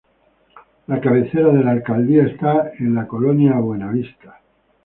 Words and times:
La 0.87 0.99
cabecera 0.99 1.49
de 1.49 1.63
la 1.63 1.69
alcaldía 1.73 2.25
está 2.25 2.71
en 2.79 2.95
la 2.95 3.05
colonia 3.07 3.53
Buenavista. 3.59 4.41